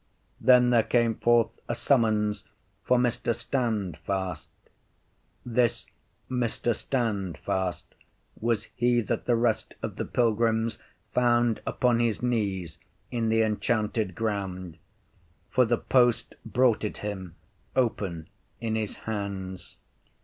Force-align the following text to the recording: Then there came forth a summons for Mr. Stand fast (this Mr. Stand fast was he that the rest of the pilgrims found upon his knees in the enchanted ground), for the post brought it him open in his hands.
Then 0.39 0.71
there 0.71 0.81
came 0.81 1.13
forth 1.13 1.59
a 1.69 1.75
summons 1.75 2.45
for 2.83 2.97
Mr. 2.97 3.35
Stand 3.35 3.97
fast 3.97 4.49
(this 5.45 5.85
Mr. 6.27 6.73
Stand 6.73 7.37
fast 7.37 7.93
was 8.35 8.63
he 8.73 9.01
that 9.01 9.25
the 9.25 9.35
rest 9.35 9.75
of 9.83 9.97
the 9.97 10.05
pilgrims 10.05 10.79
found 11.13 11.61
upon 11.67 11.99
his 11.99 12.23
knees 12.23 12.79
in 13.11 13.29
the 13.29 13.43
enchanted 13.43 14.15
ground), 14.15 14.79
for 15.51 15.65
the 15.65 15.77
post 15.77 16.33
brought 16.43 16.83
it 16.83 16.97
him 17.05 17.35
open 17.75 18.27
in 18.59 18.73
his 18.73 18.95
hands. 19.05 19.77